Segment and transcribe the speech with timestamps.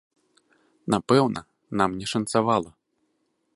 [0.93, 1.39] Напэўна,
[1.81, 2.71] нам не шанцавала.